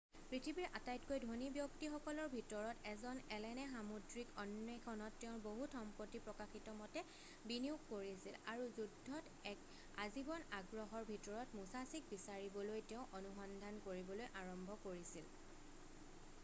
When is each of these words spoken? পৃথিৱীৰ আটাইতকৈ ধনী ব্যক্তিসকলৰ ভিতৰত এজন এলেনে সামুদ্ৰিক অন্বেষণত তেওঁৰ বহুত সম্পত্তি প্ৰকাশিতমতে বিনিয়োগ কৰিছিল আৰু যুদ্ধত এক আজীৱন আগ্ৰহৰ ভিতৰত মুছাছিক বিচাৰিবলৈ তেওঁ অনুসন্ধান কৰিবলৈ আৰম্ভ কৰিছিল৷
পৃথিৱীৰ 0.29 0.69
আটাইতকৈ 0.77 1.19
ধনী 1.23 1.47
ব্যক্তিসকলৰ 1.55 2.29
ভিতৰত 2.35 2.85
এজন 2.93 3.19
এলেনে 3.35 3.65
সামুদ্ৰিক 3.73 4.31
অন্বেষণত 4.43 5.19
তেওঁৰ 5.23 5.43
বহুত 5.43 5.75
সম্পত্তি 5.79 6.21
প্ৰকাশিতমতে 6.29 7.03
বিনিয়োগ 7.51 7.85
কৰিছিল 7.91 8.39
আৰু 8.55 8.69
যুদ্ধত 8.77 9.49
এক 9.53 10.01
আজীৱন 10.07 10.45
আগ্ৰহৰ 10.61 11.07
ভিতৰত 11.11 11.59
মুছাছিক 11.61 12.11
বিচাৰিবলৈ 12.15 12.85
তেওঁ 12.93 13.05
অনুসন্ধান 13.21 13.79
কৰিবলৈ 13.89 14.33
আৰম্ভ 14.45 14.79
কৰিছিল৷ 14.87 16.33